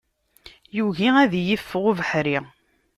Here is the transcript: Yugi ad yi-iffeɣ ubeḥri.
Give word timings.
Yugi 0.75 1.09
ad 1.21 1.31
yi-iffeɣ 1.37 1.83
ubeḥri. 1.89 2.37